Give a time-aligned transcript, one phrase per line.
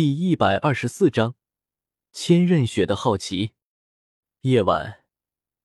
[0.00, 1.34] 第一百二十四章，
[2.10, 3.50] 千仞雪的好奇。
[4.40, 5.04] 夜晚，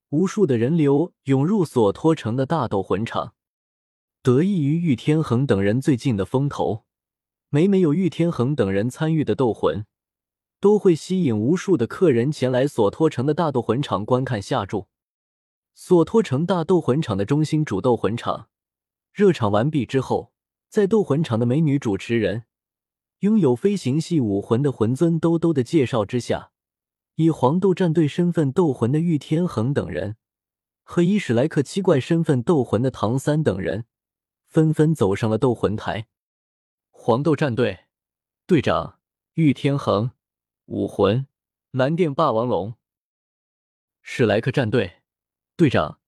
[0.10, 3.34] 无数的人流涌入索托城的大斗魂场。
[4.22, 6.84] 得益于玉天恒等人最近的风头，
[7.48, 9.86] 每每有玉天恒等人参与的斗魂，
[10.60, 14.90] 都会吸引无数的客人前来索托城的大斗魂场观看下注。
[15.74, 18.50] 索托城大斗魂场的中心主斗魂场，
[19.14, 20.34] 热场完毕之后，
[20.68, 22.44] 在斗魂场的美女主持人。
[23.26, 26.52] 拥有飞行系武魂的魂尊兜兜的介绍之下，
[27.16, 30.18] 以黄豆战队身份斗魂的玉天恒等人，
[30.84, 33.86] 和以史莱克七怪身份斗魂的唐三等人，
[34.46, 36.06] 纷纷走上了斗魂台。
[36.92, 37.86] 黄豆战队
[38.46, 39.00] 队长
[39.34, 40.12] 玉天恒，
[40.66, 41.26] 武魂
[41.72, 42.74] 蓝电霸王龙；
[44.04, 45.02] 史莱克战队
[45.58, 46.00] 队长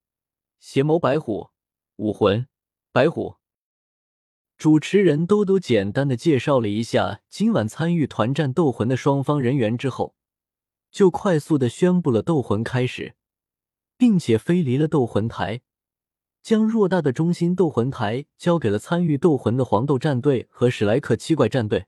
[0.60, 1.50] 邪眸白虎，
[1.96, 2.48] 武魂
[2.92, 3.38] 白虎。
[4.58, 10.16] 主持人兜兜简单的介绍了一下今晚参与团战斗魂的双方人员之后，
[10.90, 13.14] 就快速的宣布了斗魂开始，
[14.00, 15.62] 并且飞离了斗魂台，
[16.42, 21.86] 将偌大的中心斗魂台交给了参与斗魂的黄豆战队和史莱克七怪战队。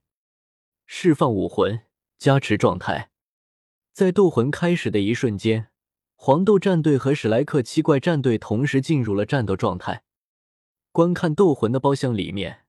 [0.85, 1.81] 释放武魂，
[2.19, 3.09] 加持状态。
[3.93, 5.69] 在斗魂开始的一瞬间，
[6.13, 10.03] 黄豆战队和史莱克七怪战队同时进入了战斗状态。
[10.91, 12.61] 观看斗魂的包厢里面，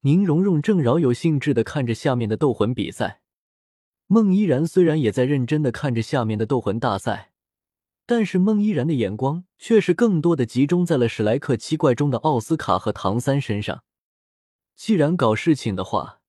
[0.00, 3.22] 宁荣荣正饶有兴致的看着下面的斗魂比赛。
[4.06, 7.32] 孟依然虽然也在认真的看着下面的斗魂大赛，
[8.04, 13.82] 但是孟依然的眼光却是更多的集中在了史莱克七怪中的奥斯卡和唐三身上。
[14.76, 16.20] 既然搞事情的话，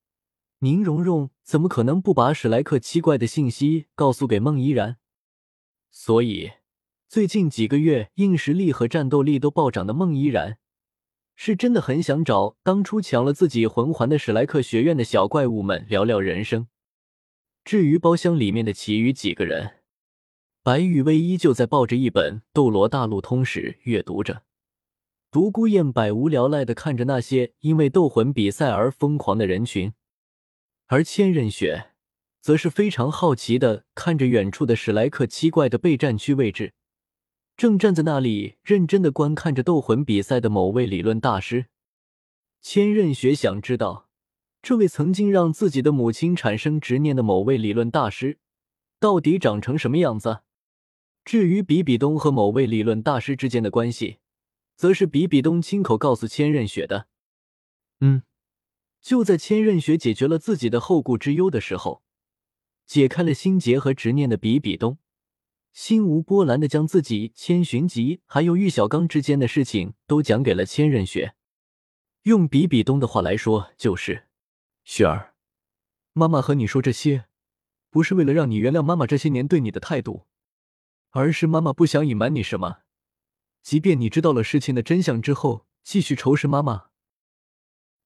[0.59, 4.97] 宁荣荣怎么可能不把史莱克七怪的信息告诉给孟依然？
[5.91, 6.53] 所以，
[7.07, 10.57] 最近几个月硬实力和战斗力都暴涨的孟依然。
[11.39, 16.67] 是真的很想找当初抢了自己魂环的史莱克学院的小怪物们聊聊人生。
[17.63, 19.75] 至于包厢里面的其余几个人，
[20.63, 24.41] 白羽薇依旧在抱着一本《斗罗大陆通史》阅读着，
[25.29, 29.93] 独孤雁百无聊赖的看着那些因为斗魂比赛而疯狂的人群，
[30.87, 31.91] 而千仞雪
[32.41, 36.73] 则是非常好奇的看着远处的史莱克七怪的备战区位置。
[37.57, 41.65] 正站在那里认真的观看着斗魂比赛的某位理论大师
[42.61, 44.07] 千仞雪想知道，
[44.61, 48.37] 这位曾经让自己的母亲产生执念的某位理论大师，
[48.99, 50.41] 到底长成什么样子？
[51.25, 54.19] 至于比比东和某位理论大师之间的关系，
[54.75, 57.07] 则是比比东亲口告诉千仞雪的。
[58.01, 58.21] 嗯，
[59.01, 62.03] 就在千仞雪解决了自己的后顾之忧的时候，
[62.85, 64.99] 解开了心结和执念的比比东。
[65.77, 71.35] 心无波澜的将自己千寻疾还有玉小刚之间的事情都讲给了千仞雪。
[72.23, 74.25] 用比比东的话来说，就是
[74.83, 75.35] ：“雪儿，
[76.13, 77.25] 妈妈和你说这些，
[77.91, 80.25] 不是为了让你原谅妈妈这些年对你的态度，
[81.11, 82.79] 而是妈妈不想隐瞒你什么。
[83.61, 86.87] 即便你知道了事情的真相之后，继续仇视妈妈。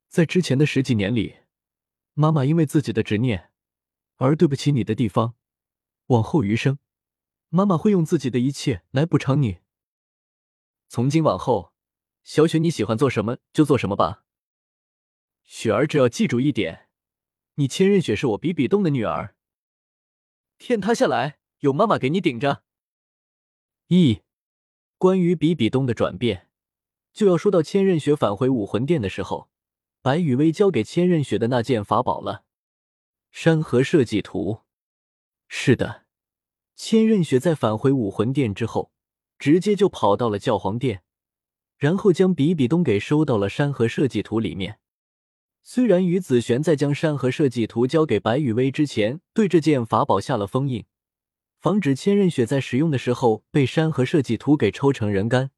[0.09, 1.38] 在之前的十几年里，
[2.16, 3.52] 妈妈因为自己的执念
[4.18, 5.36] 而对不起你的地方，
[6.08, 6.78] 往后余生。”
[7.54, 9.58] 妈妈会用自己的一切来补偿你。
[10.88, 11.74] 从今往后，
[12.24, 14.24] 小雪你喜欢做什么就做什么吧。
[15.44, 16.88] 雪儿只要记住一点，
[17.56, 19.36] 你千仞雪是我比比东的女儿。
[20.58, 22.64] 天塌下来有妈妈给你顶着。
[23.88, 24.22] 一，
[24.98, 26.50] 关于比比东的转变，
[27.12, 29.50] 就要说到千仞雪返回武魂殿的时候，
[30.02, 32.46] 白羽薇交给千仞雪的那件法宝了——
[33.30, 34.62] 山河设计图。
[35.50, 36.06] 是的。
[36.84, 38.92] 千仞雪在返回武魂殿之后，
[39.38, 41.03] 直接就跑到了教皇殿，
[41.78, 44.80] 然后将比比东给收到了山河设计图里面。
[45.62, 50.86] 虽然于子璇在将山河设计图交给白羽薇之前，对这件法宝下了封印，
[51.59, 55.52] 防止千仞雪在使用的时候被山河设计图给抽成人干，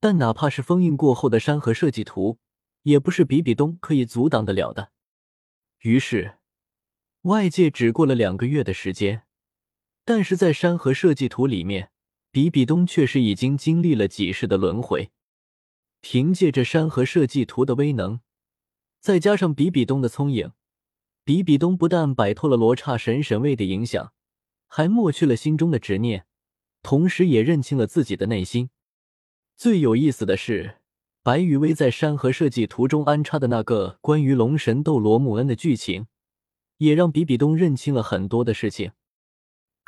[0.00, 2.38] 但哪怕是封印过后的山河设计图，
[2.82, 4.90] 也不是比比东可以阻挡得了的。
[5.82, 6.38] 于是，
[7.22, 9.22] 外界只过了两个月的时间。
[10.10, 11.92] 但是在山河设计图里面，
[12.32, 15.12] 比比东却是已经经历了几世的轮回。
[16.00, 18.18] 凭借着山河设计图的威能，
[18.98, 20.50] 再加上比比东的聪颖，
[21.22, 24.12] 比比东不但摆脱了罗刹神神位的影响，
[24.66, 26.26] 还抹去了心中的执念，
[26.82, 28.70] 同时也认清了自己的内心。
[29.56, 30.78] 最有意思的是，
[31.22, 36.08] 白羽薇在山河设计图中安插的那个关于龙神斗罗穆恩的剧情，
[36.78, 38.90] 也让比比东认清了很多的事情。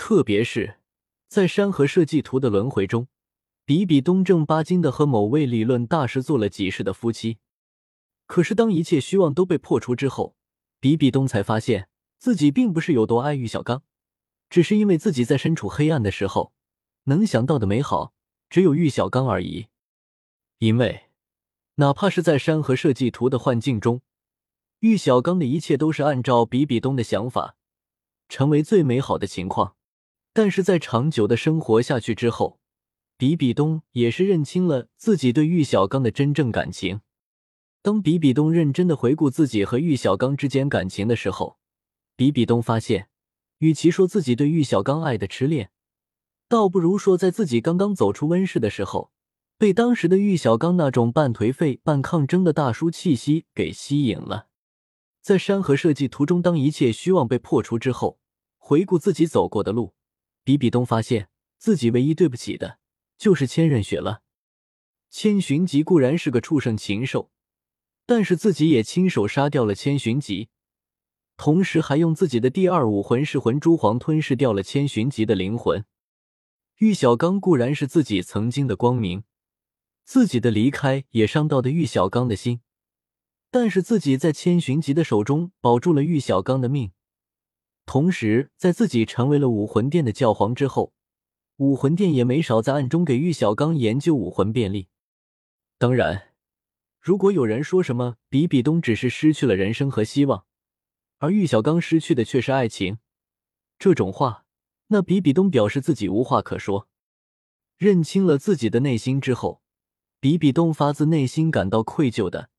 [0.04, 0.80] 特别是
[1.28, 3.06] 在山河设计图的轮回中，
[3.64, 7.38] 比比东正八经的和某位理论大师做了几世的夫妻。
[8.26, 10.34] 可是当一切虚妄都被破除之后，
[10.80, 11.88] 比比东才发现
[12.18, 13.84] 自己并不是有多爱玉小刚，
[14.50, 16.52] 只是因为自己在身处黑暗的时候，
[17.04, 18.12] 能想到的美好
[18.50, 19.68] 只有玉小刚而已。
[20.58, 21.10] 因为，
[21.76, 24.02] 哪怕是在山河设计图的幻境中，
[24.80, 27.54] 玉小刚的一切都是按照比比东的想法，
[28.28, 29.76] 成为最美好的情况。
[30.32, 32.58] 但是在长久的生活下去之后，
[33.16, 37.00] 比比东也是认清了自己对玉小刚的真正感情。
[37.82, 41.58] 当比比东认真的回顾自己和玉小刚之间感情的时候，
[42.16, 43.08] 比比东发现，
[43.58, 45.70] 与其说自己对玉小刚爱的痴恋，
[46.48, 49.10] 倒不如说在自己刚刚走出温室的时候，
[49.58, 54.46] 被当时的玉小刚那种半颓废半抗争的大叔气息给吸引了。
[55.20, 58.18] 在山河设计图中，当一切虚妄被破除之后，
[58.58, 59.94] 回顾自己走过的路，
[60.44, 61.28] 比比东发现
[61.58, 62.78] 自己唯一对不起的
[63.16, 64.22] 就是千仞雪了。
[65.10, 67.30] 千寻疾固然是个畜生禽兽。
[68.04, 70.48] 但是自己也亲手杀掉了千寻疾，
[71.36, 75.84] 同时还用自己的第二武魂噬魂蛛皇吞噬掉了千寻疾的灵魂。
[76.78, 79.22] 玉小刚固然是自己曾经的光明，
[80.04, 82.60] 自己的离开也伤到了玉小刚的心。
[83.52, 86.90] 但是自己在千寻疾的手中保住了玉小刚的命，
[87.86, 90.92] 同时在自己成为了武魂殿的教皇之后，
[91.56, 94.88] 武魂殿也没少在暗中给玉小刚研究武魂便利。
[95.78, 96.28] 当然。
[97.04, 100.46] 如果有人说什么比比东只是失去了人生和希望，
[101.18, 102.98] 而玉小刚失去的却是爱情，
[103.76, 104.46] 这种话，
[104.86, 106.88] 那比比东表示自己无话可说。
[107.76, 109.62] 认清了自己的内心之后，
[110.20, 112.50] 比比东发自内心感到愧疚的，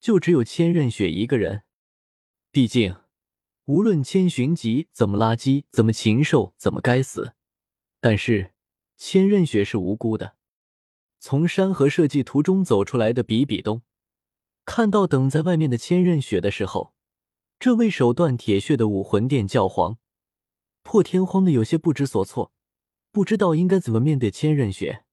[0.00, 1.64] 就只有千仞雪一个人。
[2.50, 2.96] 毕竟，
[3.66, 7.34] 无论千寻疾怎么垃圾，怎么禽兽，怎么该死，
[8.00, 8.52] 但是
[8.96, 10.36] 千仞雪是无辜的。
[11.18, 13.82] 从山河设计图中走出来的比比东，
[14.64, 16.94] 看到等在外面的千仞雪的时候，
[17.58, 19.98] 这位手段铁血的武魂殿教皇
[20.84, 22.52] 破天荒的有些不知所措，
[23.10, 25.04] 不知道应该怎么面对千仞雪。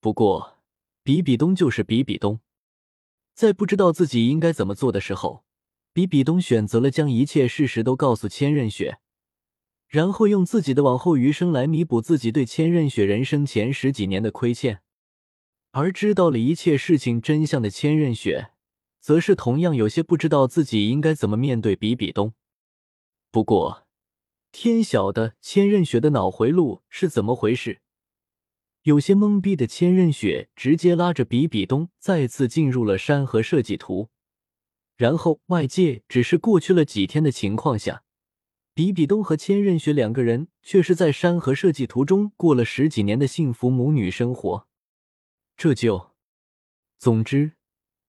[0.00, 0.58] 不过，
[1.02, 2.40] 比比东就是比比东，
[3.32, 5.46] 在不知道自己应该怎么做的时候，
[5.92, 8.98] 比比东选择了将一切事实都告诉千仞雪，
[9.88, 14.82] 然后用自己的往后余生来弥补自己对千仞雪人生前十几年的亏欠。
[15.72, 18.50] 而知道了一切事情真相的千仞雪，
[19.00, 22.34] 则是同样有些不知道自己应该怎么面对比比东。
[23.30, 23.86] 不过，
[24.50, 27.80] 天晓得千仞雪的脑回路是怎么回事。
[28.82, 34.08] 有些懵逼的千仞雪直接拉着比比东再次进入了山河设计图，
[35.00, 38.02] 然后外界只是过去了几天的情况下，
[38.74, 44.66] 比比东和千仞雪两个人却是在山河设计图中过了十几年的幸福母女生活。
[45.56, 46.10] 这就，
[46.98, 47.52] 总之，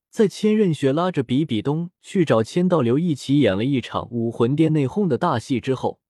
[0.09, 6.01] 在千仞雪拉着比比东去找千道流一起演了一场武魂殿内讧的大戏之后，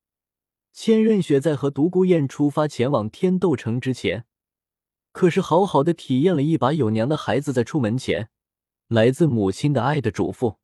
[0.73, 4.25] 千仞雪在和独孤雁出发前往天斗城之前，
[5.11, 8.31] 可是好好的体验了一把有娘的孩子在出门前
[8.87, 10.55] 来自母亲的爱的嘱咐。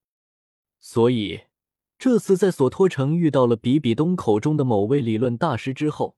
[0.89, 1.41] 所以，
[1.99, 6.15] 这次在索托城遇到了比比东口中的某位理论大师之后。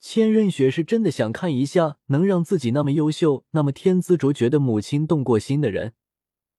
[0.00, 5.92] 千仞雪是真的想看一下，能让自己那么优秀、那么天资卓绝的母亲动过心的人，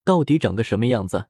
[0.06, 1.26] 到底长得什么样子。